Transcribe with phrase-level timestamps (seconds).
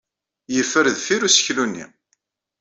[0.55, 1.85] Yeffer deffir useklu-nni.